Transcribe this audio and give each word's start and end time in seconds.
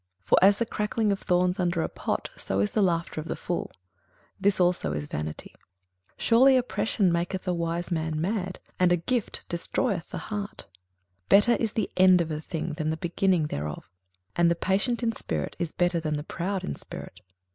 21:007:006 0.21 0.27
For 0.29 0.37
as 0.41 0.57
the 0.57 0.65
crackling 0.65 1.11
of 1.11 1.19
thorns 1.19 1.59
under 1.59 1.83
a 1.83 1.87
pot, 1.87 2.31
so 2.35 2.59
is 2.59 2.71
the 2.71 2.81
laughter 2.81 3.21
of 3.21 3.27
the 3.27 3.35
fool: 3.35 3.71
this 4.39 4.59
also 4.59 4.93
is 4.93 5.05
vanity. 5.05 5.53
21:007:007 6.17 6.17
Surely 6.17 6.57
oppression 6.57 7.11
maketh 7.11 7.47
a 7.47 7.53
wise 7.53 7.91
man 7.91 8.19
mad; 8.19 8.57
and 8.79 8.91
a 8.91 8.97
gift 8.97 9.43
destroyeth 9.47 10.09
the 10.09 10.17
heart. 10.17 10.65
21:007:008 11.29 11.29
Better 11.29 11.55
is 11.57 11.73
the 11.73 11.91
end 11.97 12.19
of 12.19 12.31
a 12.31 12.41
thing 12.41 12.73
than 12.73 12.89
the 12.89 12.97
beginning 12.97 13.45
thereof: 13.45 13.87
and 14.35 14.49
the 14.49 14.55
patient 14.55 15.03
in 15.03 15.11
spirit 15.11 15.55
is 15.59 15.71
better 15.71 15.99
than 15.99 16.15
the 16.15 16.23
proud 16.23 16.63
in 16.63 16.75
spirit. 16.75 17.19